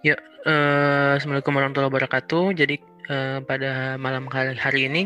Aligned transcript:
Ya, 0.00 0.16
uh, 0.48 1.20
Assalamualaikum 1.20 1.52
warahmatullahi 1.52 1.92
wabarakatuh. 1.92 2.56
Jadi 2.56 2.80
uh, 3.12 3.44
pada 3.44 4.00
malam 4.00 4.32
hari, 4.32 4.56
hari 4.56 4.88
ini 4.88 5.04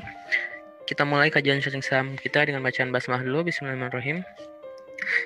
kita 0.86 1.02
mulai 1.02 1.34
kajian 1.34 1.58
sharing 1.58 1.82
saham 1.82 2.14
kita 2.14 2.46
dengan 2.46 2.62
bacaan 2.62 2.94
basmalah 2.94 3.26
dulu. 3.26 3.42
Bismillahirrahmanirrahim. 3.50 4.22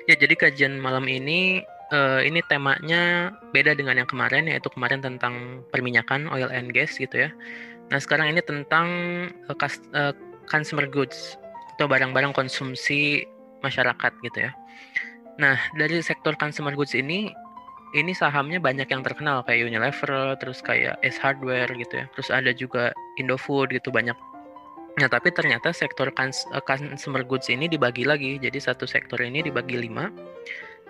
Ya, 0.09 0.17
jadi 0.17 0.33
kajian 0.33 0.81
malam 0.81 1.05
ini 1.05 1.61
uh, 1.93 2.17
ini 2.17 2.41
temanya 2.49 3.29
beda 3.53 3.77
dengan 3.77 4.01
yang 4.01 4.09
kemarin, 4.09 4.49
yaitu 4.49 4.73
kemarin 4.73 5.05
tentang 5.05 5.61
perminyakan 5.69 6.25
oil 6.33 6.49
and 6.49 6.73
gas 6.73 6.97
gitu 6.97 7.29
ya. 7.29 7.29
Nah 7.93 8.01
sekarang 8.01 8.33
ini 8.33 8.41
tentang 8.41 8.89
uh, 9.45 9.57
uh, 9.93 10.17
consumer 10.49 10.89
goods 10.89 11.37
atau 11.77 11.85
barang-barang 11.85 12.33
konsumsi 12.33 13.21
masyarakat 13.61 14.17
gitu 14.25 14.49
ya. 14.49 14.51
Nah 15.37 15.61
dari 15.77 16.01
sektor 16.01 16.33
consumer 16.41 16.73
goods 16.73 16.97
ini 16.97 17.29
ini 17.97 18.13
sahamnya 18.13 18.61
banyak 18.61 18.85
yang 18.85 19.01
terkenal 19.01 19.41
kayak 19.41 19.65
Unilever, 19.65 20.37
terus 20.37 20.61
kayak 20.61 21.01
S 21.01 21.17
Hardware 21.17 21.69
gitu 21.73 22.03
ya. 22.03 22.05
Terus 22.13 22.29
ada 22.29 22.51
juga 22.53 22.93
Indofood 23.17 23.73
gitu 23.73 23.89
banyak. 23.89 24.13
Nah, 24.99 25.07
tapi 25.07 25.31
ternyata 25.33 25.73
sektor 25.73 26.11
eh, 26.11 26.63
consumer 26.65 27.23
goods 27.25 27.49
ini 27.49 27.65
dibagi 27.65 28.05
lagi. 28.05 28.37
Jadi 28.37 28.59
satu 28.61 28.85
sektor 28.85 29.17
ini 29.23 29.41
dibagi 29.41 29.79
lima. 29.79 30.11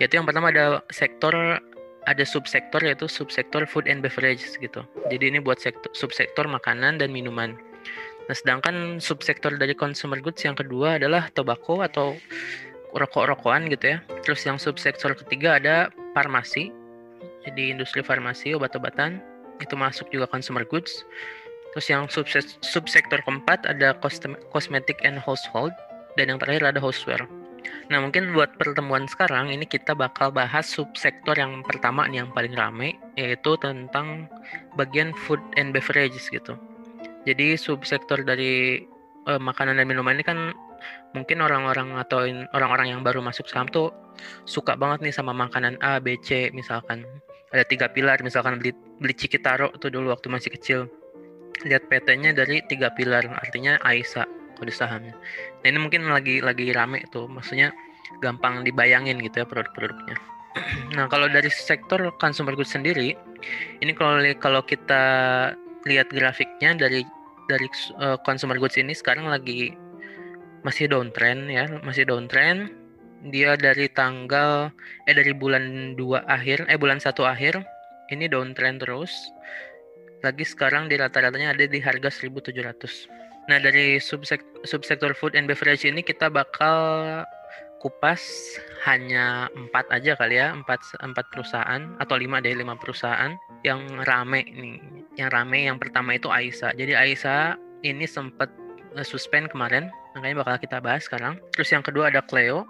Yaitu 0.02 0.20
yang 0.20 0.28
pertama 0.28 0.52
ada 0.52 0.84
sektor 0.92 1.60
ada 2.08 2.24
subsektor 2.24 2.80
yaitu 2.82 3.06
subsektor 3.06 3.68
food 3.68 3.86
and 3.88 4.04
beverage 4.04 4.44
gitu. 4.58 4.82
Jadi 5.12 5.36
ini 5.36 5.40
buat 5.44 5.60
sektor 5.60 5.92
subsektor 5.96 6.48
makanan 6.48 7.00
dan 7.00 7.12
minuman. 7.12 7.56
Nah, 8.28 8.36
sedangkan 8.36 9.00
subsektor 9.00 9.56
dari 9.56 9.72
consumer 9.76 10.20
goods 10.20 10.44
yang 10.44 10.58
kedua 10.58 11.00
adalah 11.00 11.32
tobacco 11.32 11.80
atau 11.80 12.18
rokok-rokokan 12.92 13.70
gitu 13.70 13.96
ya. 13.96 13.98
Terus 14.26 14.42
yang 14.44 14.58
subsektor 14.58 15.14
ketiga 15.14 15.62
ada 15.62 15.94
farmasi 16.18 16.79
jadi 17.50 17.74
industri 17.74 18.06
farmasi 18.06 18.54
obat-obatan 18.54 19.20
itu 19.60 19.76
masuk 19.76 20.08
juga 20.14 20.30
consumer 20.30 20.64
goods. 20.64 21.04
Terus 21.76 21.86
yang 21.90 22.10
subsektor 22.66 23.22
keempat 23.22 23.66
ada 23.70 23.94
cosmetic 24.50 24.98
and 25.06 25.22
household 25.22 25.74
dan 26.18 26.34
yang 26.34 26.40
terakhir 26.42 26.74
ada 26.74 26.82
houseware. 26.82 27.30
Nah 27.92 28.02
mungkin 28.02 28.34
buat 28.34 28.56
pertemuan 28.58 29.06
sekarang 29.06 29.54
ini 29.54 29.68
kita 29.68 29.94
bakal 29.94 30.34
bahas 30.34 30.66
subsektor 30.66 31.36
yang 31.38 31.62
pertama 31.62 32.08
nih 32.10 32.26
yang 32.26 32.32
paling 32.34 32.56
rame 32.56 32.98
yaitu 33.20 33.54
tentang 33.62 34.26
bagian 34.74 35.14
food 35.28 35.42
and 35.60 35.76
beverages 35.76 36.32
gitu. 36.32 36.58
Jadi 37.28 37.60
subsektor 37.60 38.24
dari 38.26 38.82
uh, 39.30 39.38
makanan 39.38 39.78
dan 39.78 39.86
minuman 39.86 40.18
ini 40.18 40.26
kan 40.26 40.56
mungkin 41.14 41.44
orang-orang 41.44 41.98
atau 42.00 42.26
orang-orang 42.56 42.98
yang 42.98 43.02
baru 43.06 43.20
masuk 43.22 43.46
saham 43.50 43.70
tuh 43.70 43.94
suka 44.46 44.74
banget 44.74 45.10
nih 45.10 45.14
sama 45.14 45.36
makanan 45.36 45.78
A, 45.84 46.02
B, 46.02 46.18
C 46.22 46.50
misalkan 46.56 47.06
ada 47.50 47.64
tiga 47.66 47.90
pilar 47.90 48.22
misalkan 48.22 48.62
beli 48.62 48.72
beli 49.02 49.14
Cikitaro 49.16 49.74
tuh 49.78 49.90
dulu 49.90 50.14
waktu 50.14 50.30
masih 50.30 50.54
kecil. 50.54 50.80
Lihat 51.66 51.92
PT-nya 51.92 52.32
dari 52.32 52.64
tiga 52.70 52.94
pilar 52.94 53.26
artinya 53.36 53.76
AISA 53.84 54.24
kode 54.56 54.72
sahamnya. 54.72 55.16
Nah 55.64 55.68
ini 55.68 55.80
mungkin 55.80 56.08
lagi 56.08 56.40
lagi 56.44 56.72
rame 56.76 57.04
tuh 57.10 57.28
maksudnya 57.28 57.72
gampang 58.20 58.64
dibayangin 58.68 59.20
gitu 59.24 59.44
ya 59.44 59.48
produk-produknya. 59.48 60.18
Nah 60.98 61.06
kalau 61.08 61.30
dari 61.30 61.48
sektor 61.48 62.02
consumer 62.18 62.58
goods 62.58 62.74
sendiri 62.74 63.14
ini 63.80 63.92
kalau 63.94 64.20
kalau 64.42 64.62
kita 64.66 65.04
lihat 65.88 66.10
grafiknya 66.12 66.76
dari 66.76 67.06
dari 67.48 67.68
uh, 68.02 68.18
consumer 68.26 68.58
goods 68.58 68.76
ini 68.76 68.92
sekarang 68.98 69.30
lagi 69.30 69.78
masih 70.66 70.92
downtrend 70.92 71.48
ya 71.48 71.70
masih 71.86 72.04
downtrend 72.04 72.79
dia 73.28 73.60
dari 73.60 73.92
tanggal 73.92 74.72
eh 75.08 75.16
dari 75.16 75.36
bulan 75.36 75.96
2 76.00 76.24
akhir 76.24 76.68
eh 76.72 76.80
bulan 76.80 77.04
1 77.04 77.12
akhir 77.26 77.60
ini 78.10 78.26
downtrend 78.32 78.82
terus. 78.82 79.12
Lagi 80.20 80.44
sekarang 80.44 80.92
di 80.92 81.00
rata-ratanya 81.00 81.56
ada 81.56 81.64
di 81.64 81.80
harga 81.80 82.12
1700 82.12 83.20
nah 83.50 83.58
dari 83.58 83.98
subsek 83.98 84.46
subsektor 84.62 85.10
food 85.18 85.34
and 85.34 85.50
beverage 85.50 85.82
ini 85.82 86.06
kita 86.06 86.30
bakal 86.30 86.78
kupas 87.82 88.22
hanya 88.86 89.50
empat 89.58 89.90
aja 89.90 90.14
kali 90.14 90.38
ya 90.38 90.54
empat 90.54 90.84
empat 91.02 91.26
perusahaan 91.34 91.98
atau 91.98 92.16
lima 92.20 92.44
deh 92.44 92.54
lima 92.54 92.78
perusahaan 92.78 93.34
yang 93.64 93.82
rame 94.06 94.46
nih. 94.48 94.78
Yang 95.18 95.30
rame 95.36 95.60
yang 95.68 95.80
pertama 95.80 96.16
itu 96.16 96.30
Aisa. 96.32 96.72
Jadi 96.76 96.96
Aisa 96.96 97.58
ini 97.84 98.06
sempat 98.06 98.52
eh, 98.96 99.04
suspend 99.08 99.52
kemarin 99.52 99.90
makanya 100.16 100.44
bakal 100.44 100.56
kita 100.62 100.78
bahas 100.84 101.08
sekarang. 101.08 101.40
Terus 101.56 101.72
yang 101.72 101.84
kedua 101.84 102.12
ada 102.12 102.22
Cleo 102.24 102.68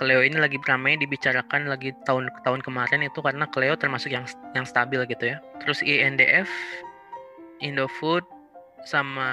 Cleo 0.00 0.24
ini 0.24 0.34
lagi 0.40 0.56
ramai 0.64 0.96
dibicarakan 0.96 1.68
lagi 1.68 1.92
tahun 2.08 2.32
tahun 2.42 2.64
kemarin 2.64 3.04
itu 3.04 3.20
karena 3.20 3.44
Cleo 3.52 3.76
termasuk 3.76 4.10
yang 4.10 4.24
yang 4.56 4.64
stabil 4.64 4.98
gitu 5.06 5.30
ya. 5.30 5.38
Terus 5.62 5.84
INDF, 5.84 6.48
Indofood 7.60 8.24
sama 8.82 9.28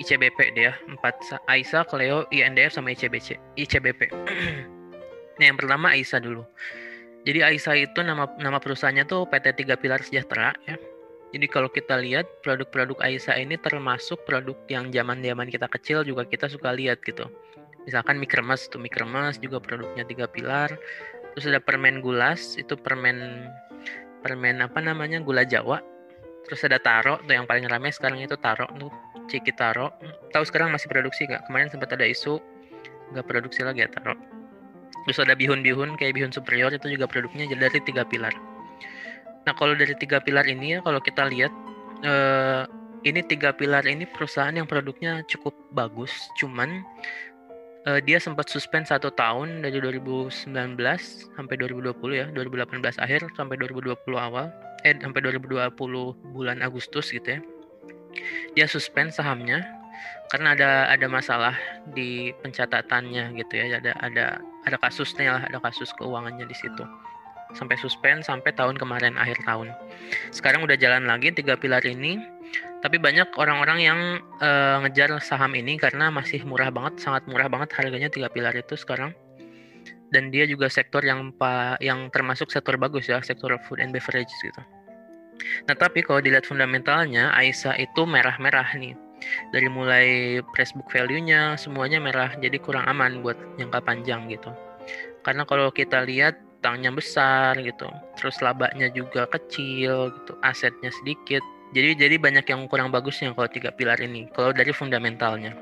ICBP 0.00 0.56
dia 0.56 0.72
empat 0.88 1.18
Aisa, 1.50 1.82
Cleo, 1.84 2.24
INDF 2.30 2.72
sama 2.72 2.94
ICBC, 2.94 3.36
ICBP. 3.58 4.08
nah 5.38 5.44
yang 5.44 5.58
pertama 5.58 5.92
Aisa 5.92 6.22
dulu. 6.22 6.46
Jadi 7.28 7.44
Aisa 7.44 7.76
itu 7.76 8.00
nama 8.00 8.30
nama 8.38 8.56
perusahaannya 8.56 9.04
tuh 9.04 9.26
PT 9.28 9.64
Tiga 9.64 9.74
Pilar 9.76 10.00
Sejahtera 10.00 10.56
ya. 10.64 10.80
Jadi 11.34 11.50
kalau 11.50 11.66
kita 11.66 11.98
lihat 11.98 12.30
produk-produk 12.46 12.94
Aisa 13.02 13.34
ini 13.34 13.58
termasuk 13.58 14.22
produk 14.22 14.54
yang 14.70 14.94
zaman-zaman 14.94 15.50
kita 15.50 15.66
kecil 15.66 16.06
juga 16.06 16.22
kita 16.22 16.46
suka 16.46 16.70
lihat 16.70 17.02
gitu 17.02 17.26
misalkan 17.84 18.16
mie 18.16 18.28
kremes 18.28 18.66
tuh 18.68 18.80
mie 18.80 18.92
juga 19.40 19.60
produknya 19.60 20.04
tiga 20.04 20.26
pilar. 20.28 20.72
Terus 21.34 21.50
ada 21.50 21.60
permen 21.60 21.98
gulas 21.98 22.54
itu 22.56 22.78
permen 22.78 23.48
permen 24.22 24.64
apa 24.64 24.80
namanya 24.80 25.20
gula 25.20 25.44
jawa. 25.44 25.80
Terus 26.44 26.60
ada 26.68 26.76
taro 26.80 27.20
tuh 27.24 27.32
yang 27.32 27.48
paling 27.48 27.64
ramai 27.68 27.92
sekarang 27.92 28.20
itu 28.20 28.36
taro 28.40 28.68
tuh 28.76 28.92
ciki 29.28 29.52
taro. 29.56 29.92
Tahu 30.32 30.44
sekarang 30.44 30.72
masih 30.72 30.88
produksi 30.92 31.24
gak 31.24 31.44
kemarin 31.48 31.72
sempat 31.72 31.92
ada 31.96 32.04
isu 32.04 32.40
nggak 33.12 33.26
produksi 33.28 33.64
lagi 33.64 33.84
ya 33.84 33.88
taro. 33.92 34.16
Terus 35.04 35.18
ada 35.20 35.36
bihun-bihun 35.36 36.00
kayak 36.00 36.16
bihun 36.16 36.32
superior 36.32 36.72
itu 36.72 36.88
juga 36.88 37.04
produknya 37.04 37.48
dari 37.52 37.80
tiga 37.84 38.04
pilar. 38.08 38.32
Nah 39.44 39.52
kalau 39.52 39.76
dari 39.76 39.92
tiga 40.00 40.20
pilar 40.24 40.48
ini 40.48 40.76
ya 40.76 40.78
kalau 40.80 41.00
kita 41.00 41.28
lihat 41.28 41.52
eh, 42.00 42.64
ini 43.04 43.20
tiga 43.28 43.52
pilar 43.52 43.84
ini 43.84 44.08
perusahaan 44.08 44.52
yang 44.56 44.64
produknya 44.64 45.20
cukup 45.28 45.52
bagus 45.76 46.10
cuman 46.40 46.80
uh, 47.88 48.00
dia 48.00 48.18
sempat 48.20 48.48
suspend 48.48 48.88
satu 48.88 49.12
tahun 49.12 49.64
dari 49.64 49.78
2019 49.80 50.48
sampai 51.36 51.54
2020 51.60 52.20
ya 52.20 52.26
2018 52.32 53.00
akhir 53.00 53.20
sampai 53.36 53.56
2020 53.60 53.96
awal 54.16 54.48
eh 54.84 54.96
sampai 55.00 55.20
2020 55.24 55.72
bulan 56.32 56.60
Agustus 56.60 57.12
gitu 57.12 57.38
ya. 57.38 57.40
Dia 58.54 58.66
suspend 58.68 59.10
sahamnya 59.10 59.64
karena 60.28 60.54
ada 60.54 60.70
ada 60.90 61.06
masalah 61.08 61.54
di 61.96 62.34
pencatatannya 62.42 63.32
gitu 63.38 63.52
ya 63.54 63.80
ada 63.80 63.92
ada 64.02 64.26
ada 64.68 64.76
kasusnya 64.80 65.40
lah 65.40 65.42
ada 65.48 65.58
kasus 65.60 65.92
keuangannya 65.96 66.44
di 66.44 66.56
situ. 66.56 66.84
Sampai 67.54 67.78
suspend 67.78 68.26
sampai 68.26 68.50
tahun 68.50 68.74
kemarin 68.74 69.14
akhir 69.14 69.38
tahun. 69.46 69.70
Sekarang 70.34 70.66
udah 70.66 70.74
jalan 70.74 71.06
lagi 71.06 71.30
tiga 71.30 71.54
pilar 71.54 71.86
ini 71.86 72.18
tapi 72.84 73.00
banyak 73.00 73.32
orang-orang 73.40 73.78
yang 73.80 74.00
uh, 74.44 74.84
ngejar 74.84 75.16
saham 75.24 75.56
ini 75.56 75.80
karena 75.80 76.12
masih 76.12 76.44
murah 76.44 76.68
banget, 76.68 77.00
sangat 77.00 77.24
murah 77.24 77.48
banget 77.48 77.72
harganya 77.80 78.12
tiga 78.12 78.28
pilar 78.28 78.52
itu 78.52 78.76
sekarang. 78.76 79.16
Dan 80.12 80.28
dia 80.28 80.44
juga 80.44 80.68
sektor 80.68 81.00
yang 81.00 81.32
pa, 81.32 81.80
yang 81.80 82.12
termasuk 82.12 82.52
sektor 82.52 82.76
bagus 82.76 83.08
ya, 83.08 83.24
sektor 83.24 83.56
food 83.64 83.80
and 83.80 83.96
beverage 83.96 84.28
gitu. 84.44 84.60
Nah 85.64 85.72
tapi 85.80 86.04
kalau 86.04 86.20
dilihat 86.20 86.44
fundamentalnya, 86.44 87.32
Aisa 87.32 87.72
itu 87.80 88.04
merah-merah 88.04 88.76
nih. 88.76 88.92
Dari 89.48 89.68
mulai 89.72 90.06
price 90.52 90.76
book 90.76 90.92
value-nya 90.92 91.56
semuanya 91.56 91.96
merah, 92.04 92.36
jadi 92.36 92.60
kurang 92.60 92.84
aman 92.84 93.24
buat 93.24 93.40
jangka 93.56 93.80
panjang 93.80 94.28
gitu. 94.28 94.52
Karena 95.24 95.48
kalau 95.48 95.72
kita 95.72 96.04
lihat 96.04 96.36
tangnya 96.60 96.92
besar 96.92 97.56
gitu, 97.64 97.88
terus 98.20 98.36
labanya 98.44 98.92
juga 98.92 99.24
kecil 99.24 100.12
gitu, 100.12 100.36
asetnya 100.44 100.92
sedikit, 101.00 101.40
jadi 101.74 101.98
jadi 101.98 102.16
banyak 102.22 102.46
yang 102.46 102.70
kurang 102.70 102.94
bagusnya 102.94 103.34
kalau 103.34 103.50
tiga 103.50 103.74
pilar 103.74 103.98
ini. 103.98 104.30
Kalau 104.30 104.54
dari 104.54 104.70
fundamentalnya. 104.70 105.58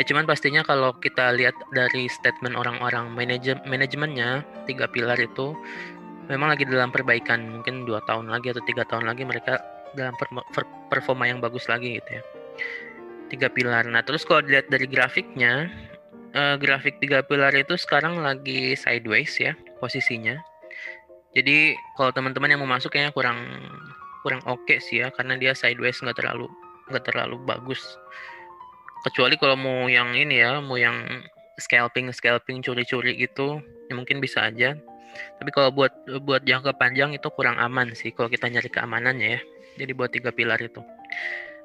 Ya 0.00 0.02
cuman 0.08 0.24
pastinya 0.24 0.64
kalau 0.64 0.96
kita 0.96 1.36
lihat 1.36 1.52
dari 1.76 2.08
statement 2.08 2.56
orang-orang 2.56 3.12
manajem 3.12 3.60
manajemennya 3.68 4.40
tiga 4.64 4.88
pilar 4.88 5.20
itu 5.20 5.52
memang 6.32 6.56
lagi 6.56 6.64
dalam 6.64 6.88
perbaikan 6.88 7.60
mungkin 7.60 7.84
dua 7.84 8.00
tahun 8.08 8.32
lagi 8.32 8.56
atau 8.56 8.64
tiga 8.64 8.88
tahun 8.88 9.04
lagi 9.04 9.28
mereka 9.28 9.60
dalam 9.92 10.16
performa 10.88 11.28
yang 11.28 11.44
bagus 11.44 11.68
lagi 11.68 12.00
gitu 12.00 12.10
ya 12.20 12.22
tiga 13.28 13.48
pilar 13.52 13.84
nah 13.88 14.00
terus 14.00 14.24
kalau 14.24 14.40
dilihat 14.44 14.68
dari 14.72 14.88
grafiknya 14.88 15.68
uh, 16.32 16.56
grafik 16.56 17.00
tiga 17.00 17.20
pilar 17.24 17.52
itu 17.52 17.76
sekarang 17.76 18.20
lagi 18.20 18.76
sideways 18.76 19.36
ya 19.36 19.52
posisinya 19.80 20.40
jadi 21.32 21.76
kalau 21.96 22.12
teman-teman 22.12 22.56
yang 22.56 22.60
mau 22.64 22.70
masuk 22.70 22.92
kayaknya 22.92 23.12
kurang 23.12 23.40
kurang 24.22 24.42
oke 24.46 24.62
okay 24.64 24.78
sih 24.78 25.02
ya 25.02 25.10
karena 25.10 25.36
dia 25.36 25.52
sideways 25.52 25.98
nggak 25.98 26.16
terlalu 26.16 26.46
nggak 26.88 27.04
terlalu 27.10 27.36
bagus 27.42 27.82
kecuali 29.02 29.34
kalau 29.34 29.58
mau 29.58 29.90
yang 29.90 30.14
ini 30.14 30.38
ya 30.38 30.62
mau 30.62 30.78
yang 30.78 31.26
scalping 31.58 32.08
scalping 32.14 32.62
curi-curi 32.62 33.18
gitu 33.18 33.60
ya 33.90 33.94
mungkin 33.98 34.22
bisa 34.22 34.48
aja 34.48 34.78
Tapi 35.12 35.52
kalau 35.52 35.68
buat 35.68 35.92
buat 36.24 36.40
jangka 36.40 36.72
panjang 36.80 37.12
itu 37.12 37.28
kurang 37.36 37.60
aman 37.60 37.92
sih 37.92 38.16
kalau 38.16 38.32
kita 38.32 38.48
nyari 38.48 38.72
keamanannya 38.72 39.28
ya. 39.36 39.40
Jadi 39.76 39.92
buat 39.92 40.08
tiga 40.08 40.32
pilar 40.32 40.56
itu. 40.56 40.80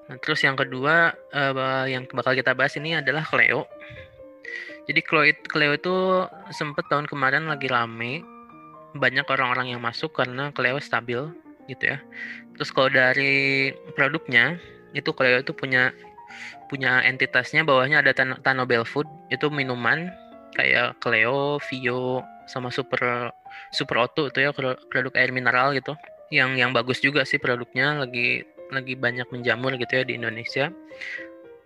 Nah, 0.07 0.19
terus 0.19 0.43
yang 0.43 0.59
kedua 0.59 1.15
uh, 1.31 1.87
yang 1.87 2.07
bakal 2.11 2.35
kita 2.35 2.51
bahas 2.55 2.75
ini 2.79 2.99
adalah 2.99 3.23
Cleo. 3.23 3.67
Jadi 4.87 4.99
Cleo, 4.99 5.31
Cleo 5.47 5.71
itu 5.75 5.95
sempet 6.55 6.91
tahun 6.91 7.11
kemarin 7.11 7.47
lagi 7.47 7.67
rame, 7.67 8.23
banyak 8.95 9.27
orang-orang 9.27 9.75
yang 9.75 9.79
masuk 9.83 10.15
karena 10.15 10.51
Cleo 10.55 10.79
stabil 10.79 11.27
gitu 11.69 11.95
ya. 11.95 11.97
Terus 12.57 12.69
kalau 12.73 12.89
dari 12.89 13.71
produknya 13.93 14.57
itu 14.95 15.11
Cleo 15.13 15.43
itu 15.43 15.53
punya 15.53 15.93
punya 16.67 16.99
entitasnya 17.03 17.63
bawahnya 17.63 18.03
ada 18.03 18.11
Tan 18.11 18.35
Tanobel 18.43 18.83
Food 18.83 19.07
itu 19.31 19.47
minuman 19.47 20.11
kayak 20.55 20.99
Cleo, 20.99 21.61
Vio 21.69 22.23
sama 22.47 22.71
Super 22.71 23.31
Super 23.71 24.03
Auto 24.03 24.27
itu 24.27 24.43
ya 24.43 24.51
produk 24.91 25.13
air 25.15 25.31
mineral 25.31 25.75
gitu. 25.75 25.95
Yang 26.31 26.59
yang 26.59 26.71
bagus 26.75 26.99
juga 26.99 27.23
sih 27.23 27.39
produknya 27.39 28.03
lagi 28.03 28.43
lagi 28.67 28.99
banyak 28.99 29.31
menjamur 29.31 29.79
gitu 29.79 30.01
ya 30.01 30.03
di 30.03 30.19
Indonesia. 30.19 30.71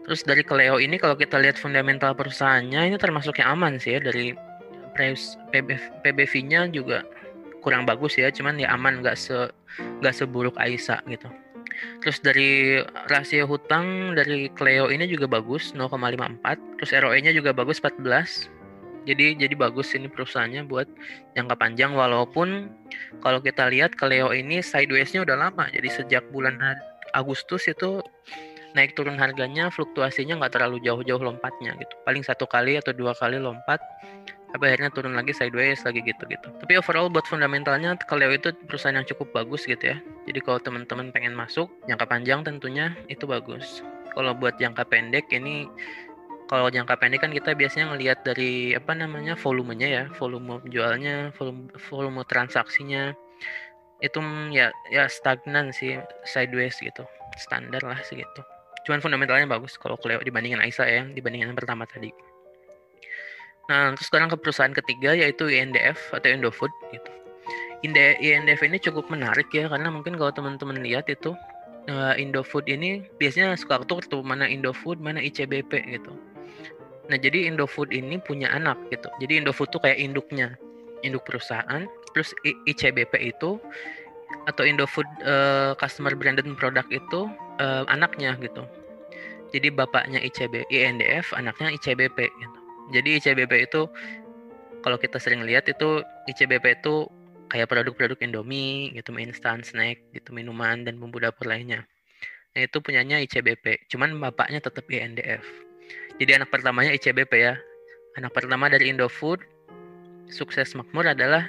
Terus 0.06 0.22
dari 0.26 0.42
Cleo 0.42 0.82
ini 0.82 0.98
kalau 0.98 1.14
kita 1.18 1.38
lihat 1.38 1.58
fundamental 1.58 2.14
perusahaannya 2.18 2.94
ini 2.94 2.98
termasuk 2.98 3.38
yang 3.42 3.58
aman 3.58 3.78
sih 3.78 3.98
ya 3.98 4.00
dari 4.02 4.34
PBV-nya 6.04 6.68
juga 6.74 7.06
kurang 7.62 7.86
bagus 7.86 8.18
ya, 8.18 8.34
cuman 8.34 8.58
ya 8.58 8.74
aman 8.74 9.00
nggak 9.06 9.18
se 9.18 9.50
nggak 10.02 10.16
seburuk 10.18 10.58
Aisa 10.58 11.00
gitu. 11.08 11.30
Terus 12.04 12.18
dari 12.22 12.82
rasio 13.08 13.48
hutang 13.48 14.14
dari 14.14 14.52
Cleo 14.54 14.92
ini 14.92 15.08
juga 15.08 15.30
bagus 15.30 15.72
0,54, 15.74 16.44
terus 16.78 16.92
ROE-nya 16.92 17.32
juga 17.32 17.56
bagus 17.56 17.80
14. 17.80 18.52
Jadi 19.02 19.34
jadi 19.34 19.56
bagus 19.58 19.98
ini 19.98 20.06
perusahaannya 20.06 20.70
buat 20.70 20.86
jangka 21.34 21.58
panjang 21.58 21.98
walaupun 21.98 22.70
kalau 23.26 23.42
kita 23.42 23.66
lihat 23.74 23.98
Cleo 23.98 24.30
ini 24.30 24.62
sideways-nya 24.62 25.26
udah 25.26 25.50
lama. 25.50 25.66
Jadi 25.74 25.90
sejak 25.90 26.30
bulan 26.30 26.62
Agustus 27.18 27.66
itu 27.66 28.04
naik 28.76 28.96
turun 28.96 29.20
harganya 29.20 29.68
fluktuasinya 29.68 30.40
nggak 30.40 30.54
terlalu 30.56 30.80
jauh-jauh 30.84 31.20
lompatnya 31.20 31.76
gitu 31.76 31.94
paling 32.08 32.24
satu 32.24 32.48
kali 32.48 32.80
atau 32.80 32.96
dua 32.96 33.12
kali 33.16 33.38
lompat 33.40 33.80
tapi 34.52 34.68
akhirnya 34.68 34.92
turun 34.92 35.16
lagi 35.16 35.32
sideways 35.32 35.80
lagi 35.88 36.04
gitu 36.04 36.24
gitu. 36.28 36.48
Tapi 36.60 36.76
overall 36.76 37.08
buat 37.08 37.24
fundamentalnya 37.24 37.96
kalau 38.04 38.28
itu 38.28 38.52
perusahaan 38.68 38.96
yang 38.96 39.08
cukup 39.08 39.32
bagus 39.32 39.64
gitu 39.64 39.96
ya. 39.96 39.98
Jadi 40.28 40.40
kalau 40.44 40.60
teman-teman 40.60 41.10
pengen 41.16 41.34
masuk 41.34 41.72
jangka 41.88 42.06
panjang 42.06 42.44
tentunya 42.44 42.92
itu 43.08 43.24
bagus. 43.24 43.80
Kalau 44.12 44.36
buat 44.36 44.60
jangka 44.60 44.84
pendek 44.92 45.32
ini 45.32 45.72
kalau 46.52 46.68
jangka 46.68 47.00
pendek 47.00 47.24
kan 47.24 47.32
kita 47.32 47.56
biasanya 47.56 47.96
ngelihat 47.96 48.28
dari 48.28 48.76
apa 48.76 48.92
namanya 48.92 49.40
volumenya 49.40 49.88
ya. 49.88 50.04
Volume 50.20 50.60
jualnya 50.68 51.32
volume 51.40 51.72
volume 51.88 52.22
transaksinya. 52.28 53.16
Itu 54.04 54.20
mm, 54.20 54.52
ya 54.52 54.68
ya 54.92 55.08
stagnan 55.08 55.72
sih 55.72 55.96
sideways 56.28 56.76
gitu. 56.84 57.08
Standar 57.40 57.80
lah 57.88 58.04
segitu. 58.04 58.44
Cuman 58.84 59.00
fundamentalnya 59.00 59.48
bagus 59.48 59.80
kalau 59.80 59.96
Cleo 59.96 60.20
dibandingin 60.20 60.60
Aisa 60.60 60.84
ya 60.84 61.08
dibandingin 61.08 61.54
yang 61.54 61.58
pertama 61.58 61.88
tadi 61.88 62.12
nah 63.72 63.96
terus 63.96 64.12
sekarang 64.12 64.28
ke 64.28 64.36
perusahaan 64.36 64.76
ketiga 64.76 65.16
yaitu 65.16 65.48
INDF 65.48 66.12
atau 66.12 66.28
Indofood 66.28 66.72
gitu 66.92 67.12
INDF 67.88 68.60
ini 68.68 68.78
cukup 68.84 69.08
menarik 69.08 69.48
ya 69.56 69.72
karena 69.72 69.88
mungkin 69.88 70.20
kalau 70.20 70.36
teman-teman 70.36 70.84
lihat 70.84 71.08
itu 71.08 71.32
uh, 71.88 72.14
Indofood 72.20 72.68
ini 72.68 73.08
biasanya 73.16 73.56
suka 73.56 73.80
tuh 73.88 74.04
tuh 74.04 74.20
mana 74.20 74.44
Indofood 74.44 75.00
mana 75.00 75.24
ICBP 75.24 75.88
gitu 75.88 76.12
nah 77.08 77.16
jadi 77.16 77.48
Indofood 77.48 77.96
ini 77.96 78.20
punya 78.20 78.52
anak 78.52 78.76
gitu 78.92 79.08
jadi 79.24 79.40
Indofood 79.40 79.72
tuh 79.72 79.80
kayak 79.80 80.04
induknya 80.04 80.60
induk 81.02 81.24
perusahaan 81.24 81.88
terus 82.12 82.36
ICBP 82.44 83.34
itu 83.34 83.58
atau 84.48 84.64
Indofood 84.66 85.08
uh, 85.24 85.78
Customer 85.78 86.14
Branded 86.16 86.48
Product 86.58 86.90
itu 86.90 87.30
uh, 87.62 87.84
anaknya 87.92 88.36
gitu. 88.40 88.64
Jadi 89.52 89.68
bapaknya 89.68 90.24
ICB, 90.24 90.72
INDF, 90.72 91.36
anaknya 91.36 91.76
ICBP 91.76 92.18
gitu. 92.32 92.61
Jadi 92.92 93.20
ICBP 93.20 93.72
itu 93.72 93.88
kalau 94.84 94.98
kita 95.00 95.18
sering 95.18 95.48
lihat 95.48 95.68
itu 95.72 96.04
ICBP 96.28 96.84
itu 96.84 97.08
kayak 97.52 97.68
produk-produk 97.68 98.20
Indomie 98.24 98.96
gitu, 98.96 99.12
instan, 99.20 99.64
snack 99.64 100.00
gitu, 100.16 100.32
minuman 100.32 100.88
dan 100.88 101.00
bumbu 101.00 101.20
dapur 101.20 101.48
lainnya. 101.48 101.84
Nah, 102.52 102.68
itu 102.68 102.84
punyanya 102.84 103.20
ICBP, 103.24 103.88
cuman 103.92 104.16
bapaknya 104.20 104.60
tetap 104.60 104.84
INDF. 104.92 105.44
Jadi 106.20 106.32
anak 106.36 106.52
pertamanya 106.52 106.92
ICBP 106.96 107.32
ya. 107.40 107.56
Anak 108.20 108.36
pertama 108.36 108.68
dari 108.68 108.92
Indofood 108.92 109.40
sukses 110.28 110.76
makmur 110.76 111.08
adalah 111.08 111.48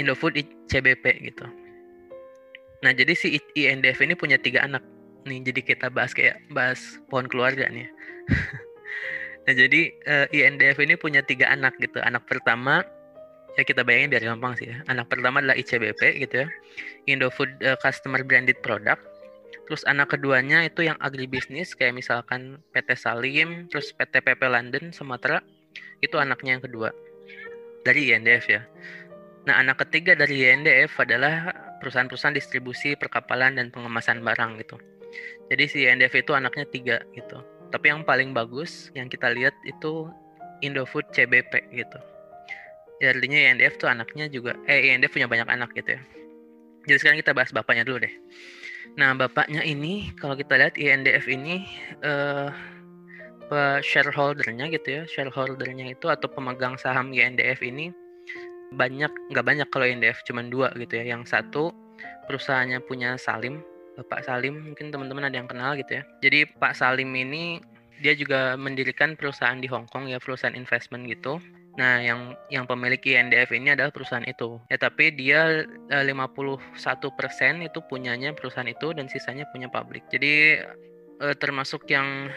Indofood 0.00 0.40
CBP 0.68 1.04
gitu. 1.28 1.44
Nah 2.82 2.90
jadi 2.90 3.12
si 3.14 3.38
INDF 3.54 4.00
ini 4.02 4.16
punya 4.16 4.40
tiga 4.40 4.64
anak 4.64 4.82
nih 5.22 5.38
jadi 5.46 5.60
kita 5.62 5.86
bahas 5.92 6.10
kayak 6.10 6.42
bahas 6.50 6.98
pohon 7.06 7.28
keluarga 7.28 7.68
nih. 7.68 7.86
Nah 9.42 9.54
jadi 9.54 9.90
uh, 10.06 10.26
eh, 10.30 10.46
INDF 10.46 10.78
ini 10.78 10.94
punya 10.94 11.20
tiga 11.24 11.50
anak 11.50 11.74
gitu. 11.82 11.98
Anak 12.02 12.26
pertama 12.30 12.86
ya 13.58 13.62
kita 13.66 13.84
bayangin 13.84 14.14
biar 14.14 14.24
gampang 14.34 14.54
sih 14.56 14.70
ya. 14.70 14.78
Anak 14.86 15.10
pertama 15.10 15.42
adalah 15.42 15.58
ICBP 15.58 16.22
gitu 16.28 16.46
ya. 16.46 16.48
Indofood 17.10 17.50
uh, 17.62 17.76
Customer 17.82 18.22
Branded 18.22 18.58
Product. 18.62 19.02
Terus 19.66 19.82
anak 19.86 20.12
keduanya 20.12 20.66
itu 20.66 20.84
yang 20.84 20.98
agribisnis 20.98 21.72
kayak 21.78 21.96
misalkan 21.96 22.60
PT 22.74 22.98
Salim, 22.98 23.70
terus 23.70 23.94
PT 23.94 24.20
PP 24.20 24.42
London 24.50 24.90
Sumatera 24.90 25.40
itu 26.02 26.18
anaknya 26.18 26.58
yang 26.58 26.64
kedua 26.66 26.90
dari 27.86 28.10
INDF 28.10 28.50
ya. 28.50 28.62
Nah, 29.42 29.58
anak 29.58 29.82
ketiga 29.86 30.14
dari 30.14 30.38
INDF 30.38 30.94
adalah 31.02 31.50
perusahaan-perusahaan 31.82 32.34
distribusi, 32.34 32.94
perkapalan, 32.94 33.58
dan 33.58 33.74
pengemasan 33.74 34.22
barang 34.22 34.62
gitu. 34.62 34.78
Jadi 35.50 35.64
si 35.66 35.78
INDF 35.82 36.14
itu 36.14 36.30
anaknya 36.32 36.66
tiga 36.70 36.96
gitu. 37.12 37.42
Tapi 37.72 37.88
yang 37.88 38.04
paling 38.04 38.36
bagus 38.36 38.92
yang 38.92 39.08
kita 39.08 39.32
lihat 39.32 39.56
itu 39.64 40.12
Indofood 40.60 41.08
CBP 41.10 41.72
gitu. 41.72 41.98
Ya, 43.02 43.10
artinya 43.10 43.34
INDF 43.34 43.82
tuh 43.82 43.90
anaknya 43.90 44.30
juga, 44.30 44.54
eh 44.70 44.92
INDF 44.92 45.16
punya 45.16 45.26
banyak 45.26 45.48
anak 45.50 45.74
gitu 45.74 45.98
ya. 45.98 46.00
Jadi 46.86 46.98
sekarang 47.02 47.18
kita 47.18 47.32
bahas 47.34 47.50
bapaknya 47.50 47.82
dulu 47.82 48.06
deh. 48.06 48.14
Nah, 48.94 49.16
bapaknya 49.18 49.64
ini 49.66 50.14
kalau 50.20 50.38
kita 50.38 50.54
lihat 50.54 50.78
INDF 50.78 51.26
ini 51.26 51.66
eh 52.04 52.52
shareholdernya 53.82 54.70
gitu 54.72 54.88
ya, 54.88 55.02
shareholdernya 55.08 55.92
itu 55.92 56.06
atau 56.08 56.30
pemegang 56.30 56.78
saham 56.78 57.10
INDF 57.10 57.60
ini 57.60 57.90
banyak 58.72 59.12
nggak 59.28 59.44
banyak 59.44 59.68
kalau 59.68 59.84
INDF 59.84 60.24
cuma 60.24 60.40
dua 60.40 60.72
gitu 60.80 60.96
ya 60.96 61.12
yang 61.12 61.28
satu 61.28 61.68
perusahaannya 62.24 62.80
punya 62.88 63.20
Salim 63.20 63.60
Bapak 63.98 64.24
Salim 64.24 64.72
mungkin 64.72 64.88
teman-teman 64.88 65.28
ada 65.28 65.36
yang 65.36 65.48
kenal 65.50 65.76
gitu 65.76 66.00
ya 66.00 66.02
jadi 66.24 66.48
Pak 66.58 66.74
Salim 66.78 67.12
ini 67.12 67.60
dia 68.02 68.18
juga 68.18 68.58
mendirikan 68.58 69.14
perusahaan 69.14 69.58
di 69.60 69.70
Hong 69.70 69.86
Kong 69.90 70.10
ya 70.10 70.18
perusahaan 70.18 70.56
investment 70.56 71.06
gitu 71.06 71.38
Nah, 71.72 72.04
yang 72.04 72.36
yang 72.52 72.68
pemilik 72.68 73.00
INDF 73.00 73.48
ini 73.56 73.72
adalah 73.72 73.88
perusahaan 73.88 74.24
itu. 74.28 74.60
Ya, 74.68 74.76
tapi 74.76 75.08
dia 75.16 75.64
51% 75.88 76.04
eh, 77.64 77.72
itu 77.72 77.80
punyanya 77.88 78.36
perusahaan 78.36 78.68
itu 78.68 78.92
dan 78.92 79.08
sisanya 79.08 79.48
punya 79.48 79.72
publik. 79.72 80.04
Jadi 80.12 80.60
eh, 81.22 81.34
termasuk 81.40 81.88
yang 81.88 82.28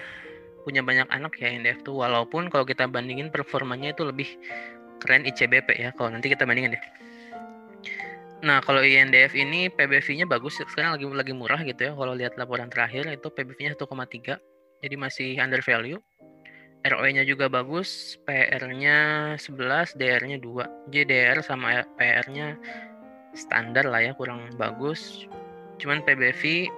punya 0.65 0.81
banyak 0.81 1.05
anak 1.13 1.37
ya 1.37 1.53
INDF 1.53 1.85
tuh 1.85 2.01
walaupun 2.01 2.49
kalau 2.49 2.65
kita 2.65 2.89
bandingin 2.89 3.29
performanya 3.29 3.93
itu 3.93 4.01
lebih 4.01 4.25
keren 4.97 5.21
ICBP 5.21 5.77
ya 5.77 5.93
kalau 5.93 6.09
nanti 6.09 6.25
kita 6.25 6.41
bandingin 6.49 6.73
deh 6.73 6.83
nah 8.45 8.61
kalau 8.61 8.85
INDF 8.85 9.33
ini 9.33 9.73
PBV-nya 9.73 10.29
bagus 10.29 10.61
sekarang 10.61 11.01
lagi 11.01 11.05
lagi 11.09 11.33
murah 11.33 11.65
gitu 11.65 11.89
ya 11.89 11.91
kalau 11.97 12.13
lihat 12.13 12.37
laporan 12.37 12.69
terakhir 12.69 13.09
itu 13.09 13.27
PBV-nya 13.33 13.73
1,3 13.73 14.37
jadi 14.85 14.95
masih 15.01 15.41
under 15.41 15.65
value 15.65 15.97
ROE-nya 16.85 17.25
juga 17.25 17.49
bagus, 17.49 18.21
PR-nya 18.29 19.33
11, 19.41 19.97
DR-nya 19.97 20.37
2. 20.37 20.93
Jadi 20.93 21.09
DR 21.09 21.41
sama 21.41 21.81
PR-nya 21.97 22.53
standar 23.33 23.89
lah 23.89 24.05
ya, 24.05 24.11
kurang 24.13 24.53
bagus. 24.53 25.25
Cuman 25.81 26.05
PBV, 26.05 26.69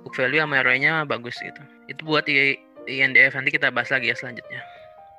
book 0.00 0.16
value 0.16 0.40
sama 0.40 0.64
ROE-nya 0.64 1.04
bagus 1.04 1.36
gitu. 1.44 1.60
Itu 1.92 2.08
buat 2.08 2.24
INDF 2.24 3.36
nanti 3.36 3.52
kita 3.52 3.68
bahas 3.68 3.92
lagi 3.92 4.08
ya 4.08 4.16
selanjutnya. 4.16 4.64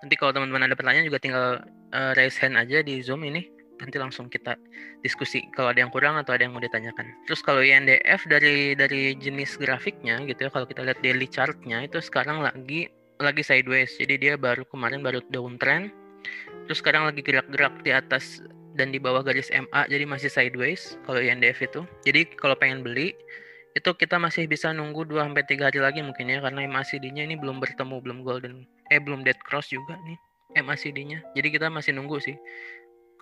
Nanti 0.02 0.18
kalau 0.18 0.34
teman-teman 0.34 0.74
ada 0.74 0.76
pertanyaan 0.78 1.06
juga 1.06 1.22
tinggal 1.22 1.46
uh, 1.94 2.12
raise 2.18 2.38
hand 2.42 2.58
aja 2.58 2.82
di 2.82 3.06
Zoom 3.06 3.22
ini 3.30 3.46
nanti 3.82 3.98
langsung 4.00 4.32
kita 4.32 4.56
diskusi 5.04 5.46
kalau 5.54 5.72
ada 5.72 5.84
yang 5.84 5.92
kurang 5.92 6.16
atau 6.16 6.36
ada 6.36 6.48
yang 6.48 6.56
mau 6.56 6.64
ditanyakan. 6.64 7.06
Terus 7.28 7.42
kalau 7.44 7.62
INDF 7.62 8.24
dari 8.28 8.74
dari 8.74 9.16
jenis 9.20 9.60
grafiknya 9.60 10.20
gitu 10.26 10.48
ya 10.48 10.50
kalau 10.52 10.66
kita 10.68 10.84
lihat 10.84 11.00
daily 11.04 11.28
chartnya 11.28 11.84
itu 11.84 12.00
sekarang 12.00 12.40
lagi 12.44 12.88
lagi 13.20 13.44
sideways 13.44 13.96
jadi 13.96 14.16
dia 14.20 14.34
baru 14.36 14.68
kemarin 14.68 15.00
baru 15.00 15.24
downtrend 15.32 15.88
terus 16.68 16.84
sekarang 16.84 17.08
lagi 17.08 17.24
gerak-gerak 17.24 17.80
di 17.86 17.96
atas 17.96 18.44
dan 18.76 18.92
di 18.92 19.00
bawah 19.00 19.24
garis 19.24 19.48
MA 19.56 19.88
jadi 19.88 20.04
masih 20.04 20.28
sideways 20.28 21.00
kalau 21.08 21.24
INDF 21.24 21.64
itu. 21.64 21.88
Jadi 22.04 22.28
kalau 22.36 22.60
pengen 22.60 22.84
beli 22.84 23.16
itu 23.76 23.92
kita 23.92 24.16
masih 24.16 24.48
bisa 24.48 24.72
nunggu 24.72 25.04
2 25.04 25.20
sampai 25.20 25.44
3 25.44 25.68
hari 25.68 25.80
lagi 25.84 26.00
mungkin 26.00 26.32
ya 26.32 26.40
karena 26.40 26.64
MACD-nya 26.64 27.28
ini 27.28 27.36
belum 27.36 27.60
bertemu, 27.60 28.00
belum 28.00 28.24
golden 28.24 28.64
eh 28.88 29.00
belum 29.04 29.28
dead 29.28 29.40
cross 29.44 29.72
juga 29.72 30.00
nih. 30.08 30.20
MACD-nya. 30.56 31.20
Jadi 31.36 31.48
kita 31.52 31.68
masih 31.68 31.92
nunggu 31.92 32.24
sih. 32.24 32.36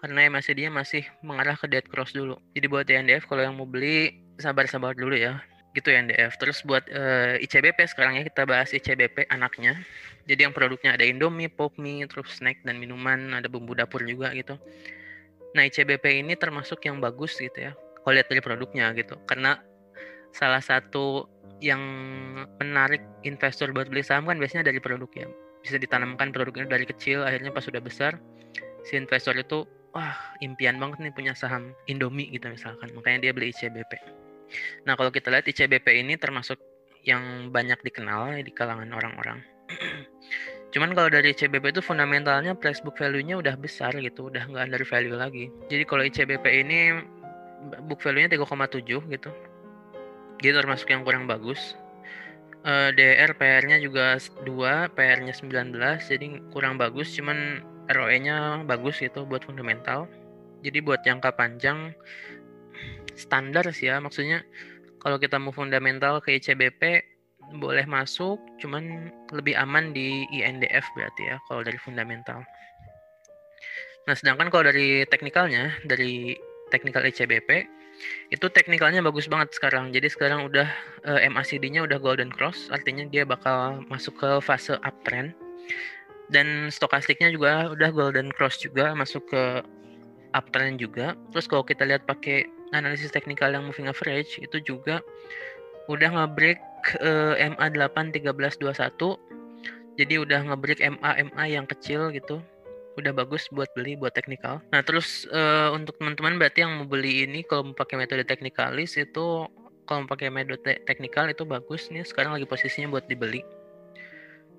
Karena 0.04 0.28
MACD-nya 0.28 0.68
masih 0.68 1.08
mengarah 1.24 1.56
ke 1.56 1.64
dead 1.72 1.88
cross 1.88 2.12
dulu. 2.12 2.36
Jadi 2.52 2.68
buat 2.68 2.84
NDF 2.92 3.24
kalau 3.24 3.40
yang 3.48 3.56
mau 3.56 3.64
beli 3.64 4.20
sabar-sabar 4.36 4.92
dulu 5.00 5.16
ya. 5.16 5.40
Gitu 5.72 5.96
ya 5.96 6.04
NDF. 6.04 6.36
Terus 6.44 6.60
buat 6.68 6.84
uh, 6.92 7.40
eh, 7.40 7.48
ICBP 7.48 7.88
sekarang 7.88 8.20
ya 8.20 8.28
kita 8.28 8.44
bahas 8.44 8.76
ICBP 8.76 9.32
anaknya. 9.32 9.80
Jadi 10.28 10.44
yang 10.44 10.52
produknya 10.52 11.00
ada 11.00 11.08
Indomie, 11.08 11.48
Popmie, 11.48 12.04
terus 12.04 12.36
snack 12.36 12.60
dan 12.68 12.84
minuman, 12.84 13.32
ada 13.32 13.48
bumbu 13.48 13.80
dapur 13.80 14.04
juga 14.04 14.36
gitu. 14.36 14.60
Nah 15.56 15.64
ICBP 15.72 16.20
ini 16.20 16.36
termasuk 16.36 16.84
yang 16.84 17.00
bagus 17.00 17.40
gitu 17.40 17.72
ya. 17.72 17.72
Kalau 17.72 18.12
lihat 18.12 18.28
dari 18.28 18.44
produknya 18.44 18.92
gitu. 19.00 19.16
Karena 19.24 19.56
salah 20.36 20.60
satu 20.60 21.32
yang 21.64 21.80
menarik 22.60 23.00
investor 23.24 23.72
buat 23.72 23.88
beli 23.88 24.04
saham 24.04 24.28
kan 24.28 24.36
biasanya 24.36 24.68
dari 24.68 24.84
produk 24.84 25.08
ya 25.16 25.32
bisa 25.64 25.80
ditanamkan 25.80 26.36
produknya 26.36 26.68
dari 26.68 26.84
kecil 26.84 27.24
akhirnya 27.24 27.56
pas 27.56 27.64
sudah 27.64 27.80
besar 27.80 28.20
si 28.84 29.00
investor 29.00 29.32
itu 29.40 29.64
wah 29.94 30.18
impian 30.42 30.82
banget 30.82 31.00
nih 31.00 31.14
punya 31.14 31.34
saham 31.38 31.78
Indomie 31.86 32.30
gitu 32.34 32.50
misalkan. 32.50 32.90
Makanya 32.98 33.30
dia 33.30 33.32
beli 33.32 33.54
ICBP 33.54 34.24
nah 34.86 34.94
kalau 34.94 35.10
kita 35.10 35.34
lihat 35.34 35.46
ICBP 35.48 35.88
ini 36.04 36.14
termasuk 36.20 36.60
yang 37.04 37.52
banyak 37.52 37.80
dikenal 37.84 38.32
di 38.40 38.52
kalangan 38.56 38.88
orang-orang. 38.96 39.44
Cuman 40.74 40.96
kalau 40.98 41.12
dari 41.12 41.36
ICBP 41.36 41.76
itu 41.76 41.82
fundamentalnya 41.84 42.56
price 42.58 42.82
book 42.82 42.98
value-nya 42.98 43.38
udah 43.38 43.56
besar 43.60 43.94
gitu 44.00 44.32
udah 44.32 44.48
nggak 44.50 44.64
under 44.72 44.84
value 44.88 45.18
lagi. 45.20 45.46
Jadi 45.68 45.84
kalau 45.84 46.04
ICBP 46.08 46.46
ini 46.66 46.80
book 47.86 48.00
value-nya 48.02 48.32
3,7 48.32 48.82
gitu. 48.88 49.30
Dia 50.42 50.52
termasuk 50.56 50.90
yang 50.90 51.04
kurang 51.04 51.28
bagus. 51.28 51.76
Uh, 52.64 52.96
eh, 52.96 53.20
DR 53.20 53.36
PR-nya 53.36 53.76
juga 53.84 54.16
2 54.48 54.96
PR-nya 54.96 55.36
19 55.36 55.76
jadi 56.08 56.26
kurang 56.56 56.80
bagus. 56.80 57.12
Cuman 57.12 57.60
ROE-nya 57.92 58.64
bagus 58.64 59.00
gitu 59.04 59.28
buat 59.28 59.44
fundamental 59.44 60.08
jadi 60.64 60.80
buat 60.80 61.04
jangka 61.04 61.36
panjang 61.36 61.92
standar 63.14 63.68
sih 63.76 63.92
ya 63.92 64.00
maksudnya 64.00 64.42
kalau 65.04 65.20
kita 65.20 65.36
mau 65.36 65.52
fundamental 65.52 66.24
ke 66.24 66.40
ICBP 66.40 67.04
boleh 67.60 67.84
masuk 67.84 68.40
cuman 68.64 69.12
lebih 69.36 69.54
aman 69.60 69.92
di 69.92 70.24
INDF 70.32 70.88
berarti 70.96 71.36
ya 71.36 71.38
kalau 71.52 71.62
dari 71.62 71.78
fundamental 71.78 72.40
nah 74.08 74.16
sedangkan 74.16 74.48
kalau 74.52 74.72
dari 74.72 75.04
teknikalnya 75.08 75.76
dari 75.84 76.40
teknikal 76.72 77.04
ICBP 77.04 77.68
itu 78.34 78.46
teknikalnya 78.50 79.06
bagus 79.06 79.30
banget 79.30 79.54
sekarang. 79.54 79.94
Jadi 79.94 80.10
sekarang 80.10 80.50
udah 80.50 80.68
eh, 81.06 81.30
MACD-nya 81.30 81.86
udah 81.86 82.02
golden 82.02 82.34
cross, 82.34 82.68
artinya 82.74 83.06
dia 83.08 83.24
bakal 83.24 83.86
masuk 83.88 84.18
ke 84.18 84.30
fase 84.42 84.76
uptrend. 84.82 85.38
Dan 86.32 86.72
stokastiknya 86.72 87.32
juga 87.34 87.72
udah 87.72 87.90
golden 87.92 88.32
cross 88.32 88.60
juga, 88.62 88.96
masuk 88.96 89.28
ke 89.28 89.44
uptrend 90.34 90.82
juga. 90.82 91.14
Terus 91.36 91.46
kalau 91.46 91.64
kita 91.64 91.84
lihat 91.84 92.08
pakai 92.08 92.48
analisis 92.74 93.14
teknikal 93.14 93.54
yang 93.54 93.70
moving 93.70 93.86
average 93.86 94.42
itu 94.42 94.58
juga 94.64 95.04
udah 95.92 96.10
ngebreak 96.16 96.60
uh, 97.04 97.36
MA8 97.38 98.16
1321. 98.16 99.20
Jadi 99.94 100.16
udah 100.18 100.40
ngebreak 100.50 100.82
MA 100.82 101.12
MA 101.30 101.46
yang 101.54 101.70
kecil 101.70 102.10
gitu 102.10 102.42
udah 102.98 103.10
bagus 103.14 103.50
buat 103.50 103.70
beli 103.74 103.98
buat 103.98 104.14
teknikal. 104.14 104.62
Nah 104.70 104.82
terus 104.86 105.26
uh, 105.34 105.74
untuk 105.74 105.98
teman-teman 105.98 106.38
berarti 106.38 106.62
yang 106.62 106.78
mau 106.78 106.86
beli 106.86 107.26
ini 107.26 107.42
kalau 107.42 107.74
pakai 107.74 107.98
metode 107.98 108.26
teknikalis 108.26 108.98
itu 108.98 109.50
kalau 109.90 110.06
pakai 110.06 110.30
metode 110.30 110.62
teknikal 110.86 111.28
itu 111.28 111.44
bagus 111.44 111.90
nih 111.90 112.06
sekarang 112.06 112.38
lagi 112.38 112.46
posisinya 112.46 112.94
buat 112.94 113.06
dibeli. 113.10 113.42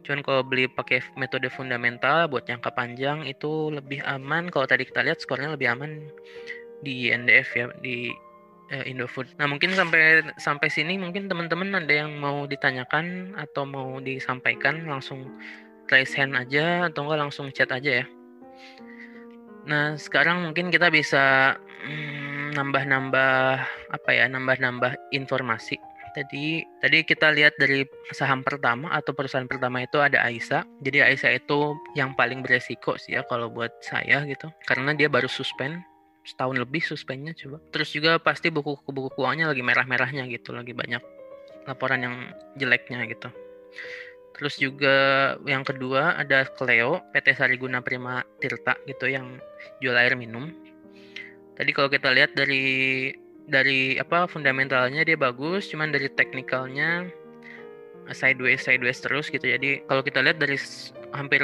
Cuman 0.05 0.21
kalau 0.21 0.45
beli 0.45 0.69
pakai 0.69 1.01
metode 1.17 1.49
fundamental 1.49 2.29
buat 2.29 2.45
jangka 2.45 2.71
panjang 2.77 3.25
itu 3.25 3.73
lebih 3.73 4.05
aman. 4.05 4.53
Kalau 4.53 4.69
tadi 4.69 4.85
kita 4.85 5.01
lihat 5.01 5.25
skornya 5.25 5.57
lebih 5.57 5.73
aman 5.73 6.13
di 6.85 7.09
NDF 7.09 7.49
ya 7.57 7.67
di 7.81 8.13
uh, 8.71 8.85
Indofood. 8.85 9.33
Nah 9.41 9.49
mungkin 9.49 9.73
sampai 9.73 10.29
sampai 10.37 10.69
sini 10.69 11.01
mungkin 11.01 11.27
teman-teman 11.27 11.73
ada 11.73 12.05
yang 12.05 12.21
mau 12.21 12.45
ditanyakan 12.45 13.33
atau 13.41 13.65
mau 13.65 13.99
disampaikan 13.99 14.85
langsung 14.85 15.33
raise 15.89 16.13
hand 16.17 16.37
aja 16.37 16.89
atau 16.93 17.09
enggak 17.09 17.21
langsung 17.25 17.49
chat 17.53 17.73
aja 17.73 18.05
ya. 18.05 18.07
Nah, 19.65 19.97
sekarang 19.97 20.45
mungkin 20.45 20.69
kita 20.69 20.93
bisa 20.93 21.57
hmm, 21.89 22.53
nambah-nambah 22.53 23.65
apa 23.97 24.11
ya, 24.13 24.29
nambah-nambah 24.29 24.93
informasi. 25.17 25.81
Tadi 26.15 26.63
tadi 26.79 27.03
kita 27.03 27.35
lihat 27.35 27.59
dari 27.59 27.83
saham 28.15 28.47
pertama 28.47 28.95
atau 28.95 29.11
perusahaan 29.11 29.51
pertama 29.51 29.83
itu 29.83 29.99
ada 29.99 30.23
Aisa. 30.23 30.63
Jadi 30.79 31.03
Aisa 31.03 31.27
itu 31.35 31.75
yang 31.99 32.15
paling 32.15 32.41
beresiko 32.47 32.95
sih 32.95 33.19
ya 33.19 33.27
kalau 33.27 33.51
buat 33.51 33.75
saya 33.83 34.23
gitu. 34.31 34.47
Karena 34.63 34.95
dia 34.95 35.11
baru 35.11 35.27
suspend 35.27 35.83
setahun 36.23 36.57
lebih 36.57 36.81
suspennya 36.81 37.35
coba. 37.35 37.59
Terus 37.75 37.91
juga 37.91 38.17
pasti 38.23 38.49
buku-buku 38.49 39.13
keuangannya 39.19 39.51
lagi 39.51 39.63
merah-merahnya 39.67 40.25
gitu, 40.31 40.57
lagi 40.57 40.73
banyak 40.73 41.03
laporan 41.67 42.01
yang 42.01 42.17
jeleknya 42.57 43.05
gitu. 43.11 43.29
Terus 44.35 44.55
juga 44.59 44.97
yang 45.47 45.63
kedua 45.63 46.19
ada 46.19 46.43
Cleo, 46.59 47.03
PT 47.15 47.39
Sariguna 47.39 47.83
Prima 47.83 48.23
Tirta 48.43 48.75
gitu 48.87 49.07
yang 49.07 49.39
jual 49.79 49.95
air 49.95 50.19
minum. 50.19 50.51
Tadi 51.55 51.71
kalau 51.71 51.87
kita 51.87 52.11
lihat 52.11 52.35
dari 52.35 53.15
dari 53.49 54.01
apa 54.01 54.25
fundamentalnya 54.29 55.05
dia 55.05 55.19
bagus, 55.19 55.69
cuman 55.69 55.93
dari 55.93 56.09
teknikalnya 56.13 57.09
sideways 58.13 58.65
sideways 58.65 59.01
terus 59.01 59.29
gitu. 59.29 59.45
Jadi 59.45 59.85
kalau 59.89 60.05
kita 60.05 60.21
lihat 60.25 60.41
dari 60.41 60.57
hampir 61.13 61.41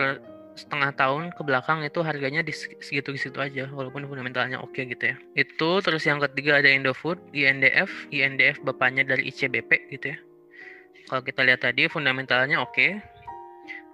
setengah 0.59 0.92
tahun 0.92 1.33
ke 1.33 1.42
belakang 1.47 1.80
itu 1.87 2.04
harganya 2.04 2.45
di 2.45 2.52
segitu-segitu 2.52 3.38
aja 3.40 3.64
walaupun 3.73 4.04
fundamentalnya 4.04 4.61
oke 4.61 4.76
okay 4.76 4.88
gitu 4.88 5.14
ya. 5.14 5.16
Itu 5.37 5.80
terus 5.80 6.04
yang 6.04 6.21
ketiga 6.21 6.61
ada 6.61 6.69
Indofood, 6.69 7.16
INDF, 7.33 7.88
INDF 8.12 8.61
bapaknya 8.61 9.07
dari 9.09 9.30
ICBP 9.33 9.88
gitu 9.95 10.12
ya 10.12 10.19
kalau 11.11 11.26
kita 11.26 11.42
lihat 11.42 11.66
tadi 11.66 11.90
fundamentalnya 11.90 12.62
oke 12.62 12.71
okay. 12.71 13.02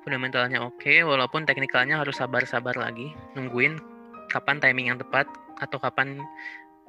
fundamentalnya 0.05 0.61
oke 0.61 0.77
okay, 0.77 1.01
walaupun 1.01 1.49
teknikalnya 1.49 1.97
harus 1.97 2.21
sabar-sabar 2.21 2.77
lagi 2.77 3.17
nungguin 3.33 3.81
kapan 4.29 4.61
timing 4.61 4.93
yang 4.93 4.99
tepat 5.01 5.25
atau 5.57 5.81
kapan 5.81 6.21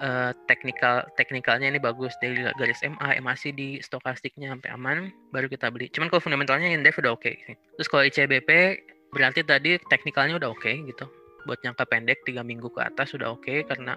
uh, 0.01 0.31
teknikal 0.45 1.05
teknikalnya 1.17 1.69
ini 1.69 1.79
bagus 1.81 2.13
dari 2.21 2.45
garis 2.57 2.81
MA, 2.85 3.17
MACD, 3.21 3.81
stokastiknya 3.81 4.53
sampai 4.53 4.69
aman 4.73 4.97
baru 5.33 5.49
kita 5.49 5.69
beli. 5.73 5.89
Cuman 5.93 6.09
kalau 6.09 6.21
fundamentalnya 6.21 6.69
indef 6.69 6.97
udah 7.01 7.13
oke. 7.13 7.25
Okay. 7.25 7.57
Terus 7.77 7.87
kalau 7.89 8.03
ICBP 8.05 8.49
berarti 9.13 9.41
tadi 9.45 9.79
teknikalnya 9.89 10.37
udah 10.37 10.49
oke 10.53 10.61
okay, 10.61 10.81
gitu. 10.85 11.05
Buat 11.47 11.63
jangka 11.63 11.87
pendek 11.87 12.27
tiga 12.27 12.43
minggu 12.43 12.67
ke 12.69 12.81
atas 12.83 13.15
sudah 13.15 13.33
oke 13.33 13.45
okay, 13.45 13.63
karena 13.63 13.95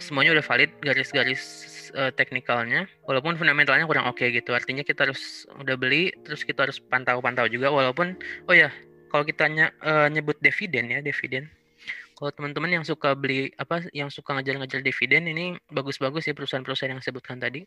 semuanya 0.00 0.34
udah 0.38 0.44
valid 0.44 0.70
garis-garis 0.80 1.42
uh, 1.94 2.10
teknikalnya 2.14 2.88
walaupun 3.04 3.36
fundamentalnya 3.36 3.84
kurang 3.84 4.08
oke 4.08 4.18
okay 4.18 4.32
gitu 4.32 4.56
artinya 4.56 4.80
kita 4.82 5.06
harus 5.06 5.44
udah 5.60 5.76
beli 5.76 6.10
terus 6.24 6.42
kita 6.42 6.64
harus 6.64 6.80
pantau-pantau 6.80 7.46
juga 7.46 7.68
walaupun 7.68 8.16
oh 8.48 8.54
ya 8.56 8.72
kalau 9.12 9.22
kita 9.22 9.46
ny 9.46 9.68
uh, 9.68 10.08
nyebut 10.08 10.40
dividen 10.40 10.90
ya 10.90 10.98
dividen 11.04 11.46
kalau 12.22 12.30
teman-teman 12.38 12.70
yang 12.78 12.84
suka 12.86 13.18
beli 13.18 13.50
apa 13.58 13.82
yang 13.90 14.06
suka 14.06 14.30
ngajar-ngajar 14.38 14.78
dividen 14.78 15.26
ini 15.26 15.58
bagus-bagus 15.74 16.30
ya 16.30 16.38
perusahaan-perusahaan 16.38 16.94
yang 16.94 17.02
sebutkan 17.02 17.42
tadi. 17.42 17.66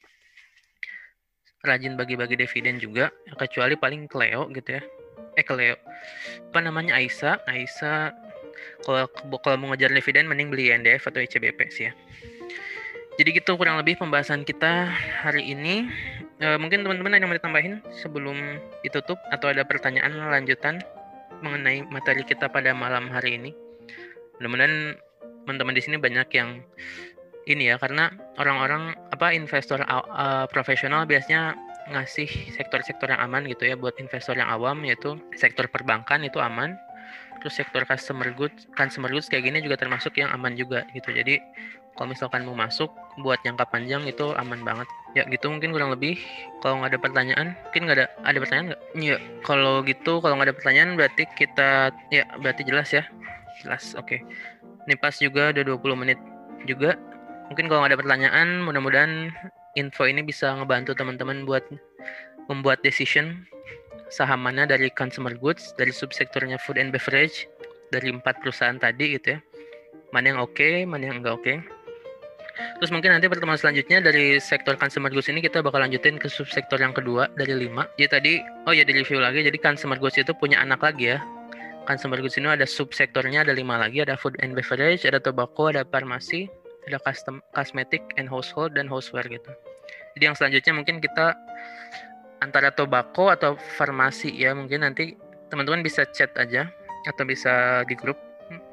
Rajin 1.60 2.00
bagi-bagi 2.00 2.40
dividen 2.40 2.80
juga 2.80 3.12
kecuali 3.36 3.76
paling 3.76 4.08
Cleo 4.08 4.48
gitu 4.56 4.80
ya. 4.80 4.82
Eh 5.36 5.44
Cleo. 5.44 5.76
Apa 6.56 6.64
namanya? 6.64 6.96
Aisa. 6.96 7.36
Aisa 7.52 8.16
kalau 8.88 9.12
kalau 9.44 9.60
mau 9.60 9.76
ngejar 9.76 9.92
dividen 9.92 10.24
mending 10.24 10.48
beli 10.48 10.72
NDF 10.72 11.04
atau 11.12 11.20
ICBP 11.20 11.60
sih 11.76 11.92
ya. 11.92 11.94
Jadi 13.20 13.36
gitu 13.36 13.60
kurang 13.60 13.76
lebih 13.76 14.00
pembahasan 14.00 14.48
kita 14.48 14.88
hari 15.20 15.52
ini. 15.52 15.92
E, 16.40 16.56
mungkin 16.56 16.88
teman-teman 16.88 17.12
ada 17.12 17.28
yang 17.28 17.28
mau 17.28 17.36
ditambahin 17.36 17.84
sebelum 17.92 18.40
ditutup? 18.88 19.20
Atau 19.36 19.52
ada 19.52 19.68
pertanyaan 19.68 20.16
lanjutan 20.32 20.80
mengenai 21.44 21.84
materi 21.92 22.24
kita 22.24 22.48
pada 22.48 22.72
malam 22.72 23.12
hari 23.12 23.36
ini 23.36 23.65
mudah-mudahan 24.40 24.98
teman-teman 25.46 25.74
di 25.78 25.82
sini 25.84 25.96
banyak 26.02 26.30
yang 26.34 26.50
ini 27.46 27.70
ya 27.70 27.78
karena 27.78 28.10
orang-orang 28.42 28.98
apa 29.14 29.30
investor 29.38 29.78
uh, 29.86 30.50
profesional 30.50 31.06
biasanya 31.06 31.54
ngasih 31.94 32.26
sektor-sektor 32.58 33.14
yang 33.14 33.22
aman 33.22 33.46
gitu 33.46 33.70
ya 33.70 33.78
buat 33.78 33.94
investor 34.02 34.34
yang 34.34 34.50
awam 34.50 34.82
yaitu 34.82 35.22
sektor 35.38 35.70
perbankan 35.70 36.26
itu 36.26 36.42
aman 36.42 36.74
terus 37.38 37.62
sektor 37.62 37.86
customer 37.86 38.34
goods 38.34 38.66
customer 38.74 39.06
goods 39.14 39.30
kayak 39.30 39.46
gini 39.46 39.62
juga 39.62 39.78
termasuk 39.78 40.18
yang 40.18 40.34
aman 40.34 40.58
juga 40.58 40.82
gitu. 40.98 41.14
Jadi 41.14 41.38
kalau 41.94 42.12
misalkan 42.12 42.42
mau 42.44 42.58
masuk 42.58 42.90
buat 43.22 43.38
jangka 43.46 43.70
panjang 43.70 44.02
itu 44.10 44.34
aman 44.34 44.66
banget. 44.66 44.90
Ya 45.14 45.24
gitu 45.30 45.54
mungkin 45.54 45.70
kurang 45.70 45.94
lebih. 45.94 46.18
Kalau 46.66 46.82
nggak 46.82 46.98
ada 46.98 47.00
pertanyaan 47.00 47.48
mungkin 47.70 47.82
nggak 47.86 47.98
ada 48.02 48.08
ada 48.26 48.38
pertanyaan 48.42 48.66
nggak? 48.74 48.82
Ya 48.98 49.18
kalau 49.46 49.86
gitu 49.86 50.20
kalau 50.26 50.34
nggak 50.42 50.50
ada 50.50 50.56
pertanyaan 50.58 50.90
berarti 50.98 51.24
kita 51.38 51.94
ya 52.10 52.26
berarti 52.42 52.66
jelas 52.66 52.90
ya 52.90 53.06
jelas 53.66 53.98
oke 53.98 54.06
okay. 54.06 54.20
ini 54.86 54.96
pas 54.96 55.18
juga 55.18 55.50
udah 55.50 55.64
20 55.76 56.02
menit 56.02 56.20
juga 56.70 56.96
mungkin 57.50 57.66
kalau 57.70 57.84
ada 57.86 57.98
pertanyaan 57.98 58.62
mudah-mudahan 58.62 59.34
info 59.76 60.08
ini 60.08 60.22
bisa 60.24 60.56
ngebantu 60.56 60.96
teman-teman 60.96 61.44
buat 61.44 61.66
membuat 62.48 62.86
decision 62.86 63.46
saham 64.10 64.46
mana 64.46 64.70
dari 64.70 64.94
consumer 64.94 65.34
goods, 65.34 65.74
dari 65.76 65.90
subsektornya 65.90 66.62
food 66.62 66.78
and 66.78 66.94
beverage, 66.94 67.50
dari 67.90 68.14
empat 68.14 68.42
perusahaan 68.42 68.78
tadi 68.78 69.18
gitu 69.18 69.38
ya. 69.38 69.40
mana 70.14 70.32
yang 70.32 70.40
oke 70.40 70.56
okay, 70.56 70.88
mana 70.88 71.12
yang 71.12 71.20
enggak 71.20 71.36
oke 71.36 71.44
okay. 71.44 71.58
Terus 72.80 72.88
mungkin 72.88 73.12
nanti 73.12 73.28
pertemuan 73.28 73.60
selanjutnya 73.60 74.00
dari 74.00 74.40
sektor 74.40 74.80
consumer 74.80 75.12
goods 75.12 75.28
ini 75.28 75.44
kita 75.44 75.60
bakal 75.60 75.84
lanjutin 75.84 76.16
ke 76.16 76.32
subsektor 76.32 76.80
yang 76.80 76.96
kedua 76.96 77.28
dari 77.36 77.52
lima. 77.52 77.84
Jadi 78.00 78.08
tadi, 78.08 78.34
oh 78.64 78.72
ya 78.72 78.88
di 78.88 78.96
review 78.96 79.20
lagi, 79.20 79.44
jadi 79.44 79.60
consumer 79.60 80.00
goods 80.00 80.16
itu 80.16 80.32
punya 80.32 80.64
anak 80.64 80.80
lagi 80.80 81.12
ya. 81.12 81.20
Consumer 81.86 82.18
goods 82.18 82.38
ini 82.42 82.50
ada 82.50 82.66
subsektornya 82.66 83.46
ada 83.46 83.54
lima 83.54 83.78
lagi, 83.78 84.02
ada 84.02 84.18
food 84.18 84.34
and 84.42 84.58
beverage, 84.58 85.06
ada 85.06 85.22
tobacco, 85.22 85.70
ada 85.70 85.86
farmasi, 85.86 86.50
ada 86.90 86.98
custom, 87.02 87.42
cosmetic 87.54 88.02
and 88.18 88.26
household 88.26 88.74
dan 88.74 88.90
houseware 88.90 89.26
gitu. 89.30 89.54
Jadi 90.18 90.24
yang 90.26 90.36
selanjutnya 90.38 90.74
mungkin 90.74 90.98
kita 90.98 91.38
antara 92.42 92.74
tobacco 92.74 93.30
atau 93.30 93.56
farmasi 93.78 94.34
ya 94.34 94.52
mungkin 94.58 94.84
nanti 94.84 95.14
teman-teman 95.54 95.86
bisa 95.86 96.04
chat 96.10 96.34
aja 96.36 96.68
atau 97.06 97.24
bisa 97.24 97.86
di 97.86 97.94
grup 97.94 98.18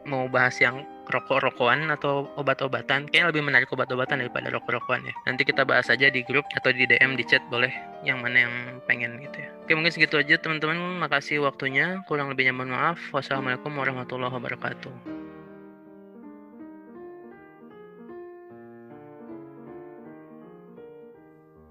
mau 0.07 0.27
bahas 0.27 0.59
yang 0.59 0.83
rokok-rokokan 1.11 1.91
atau 1.91 2.31
obat-obatan 2.39 3.11
kayaknya 3.11 3.35
lebih 3.35 3.43
menarik 3.43 3.69
obat-obatan 3.75 4.23
daripada 4.23 4.49
rokok-rokokan 4.55 5.07
ya. 5.07 5.15
Nanti 5.27 5.43
kita 5.43 5.67
bahas 5.67 5.91
aja 5.91 6.09
di 6.09 6.23
grup 6.23 6.47
atau 6.55 6.71
di 6.71 6.87
DM 6.87 7.19
di 7.19 7.25
chat 7.27 7.43
boleh 7.51 7.71
yang 8.07 8.23
mana 8.23 8.47
yang 8.49 8.55
pengen 8.87 9.19
gitu 9.19 9.43
ya. 9.43 9.51
Oke 9.67 9.75
mungkin 9.75 9.93
segitu 9.93 10.19
aja 10.19 10.39
teman-teman. 10.39 10.79
Makasih 11.03 11.43
waktunya. 11.43 12.01
Kurang 12.07 12.31
lebihnya 12.31 12.55
mohon 12.55 12.75
maaf. 12.75 12.99
Wassalamualaikum 13.11 13.75
warahmatullahi 13.75 14.33
wabarakatuh 14.33 15.22